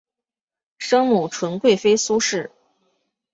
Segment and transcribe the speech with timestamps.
[0.79, 2.49] 生母纯贵妃苏氏。